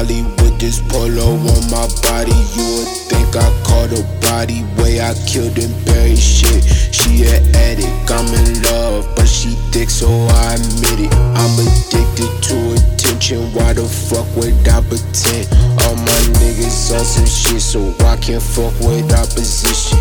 [0.00, 2.32] Molly with this polo on my body.
[2.56, 6.64] You would think I caught a body way I killed and buried shit.
[6.64, 11.14] She an addict, I'm in love, but she thick, so I admit it.
[11.36, 13.52] I'm addicted to attention.
[13.52, 15.52] Why the fuck would I pretend?
[15.84, 19.98] All my niggas on some shit, so I can't fuck with opposition.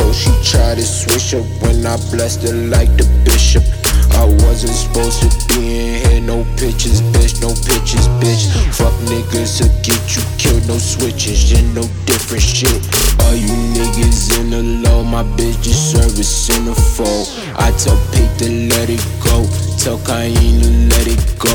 [0.00, 3.64] Oh, she tried to switch up when I blessed her like the bishop.
[4.14, 8.46] I wasn't supposed to be in here, no pictures, bitch, no pictures, bitch.
[8.74, 12.80] Fuck niggas to get you killed, no switches, and no different shit.
[13.20, 17.26] All you niggas in the low, my bitch just servicing the phone.
[17.56, 19.42] I tell Pete to let it go,
[19.84, 21.52] tell Kayin to let it go.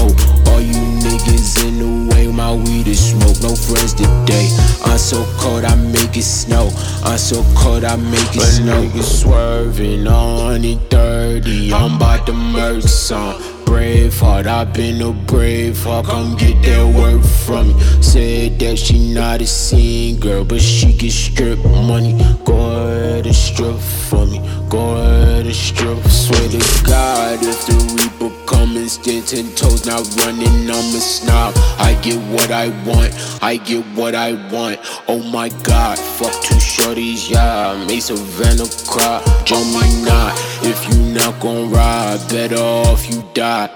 [0.51, 4.47] All you niggas in the way, my weed is smoke, no friends today.
[4.85, 6.69] I'm so cold, I make it snow.
[7.03, 8.83] I'm so cold, I make it snow.
[8.83, 13.33] Niggas swerving on it dirty, I'm about to merge some.
[13.65, 17.81] Braveheart, i been a brave heart, come get that work from me.
[18.01, 22.13] Said that she not a scene girl, but she get strip money.
[22.45, 25.08] Go ahead and strip for me, go ahead
[25.45, 25.97] and strip.
[26.07, 31.53] Swear to God, if the Reaper coming, stand ten toes, not running, I'm a snob.
[31.77, 34.79] I get what I want, I get what I want.
[35.07, 39.21] Oh my God, fuck two shorties, yeah, make Savannah cry.
[39.45, 43.69] Join me not, if you not gon' ride, better off you die.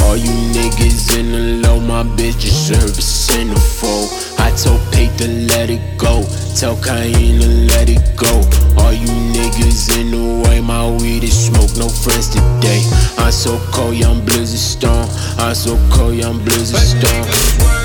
[0.00, 4.06] All you niggas in the low, my bitch is servicing the foe.
[4.38, 6.22] I told Pate to let it go,
[6.56, 8.30] tell Kayin to let it go.
[8.80, 9.87] All you niggas
[12.08, 12.82] friends today.
[13.18, 15.08] I'm so cold, young blizzard storm.
[15.38, 17.77] I'm so cold, young blizzard storm.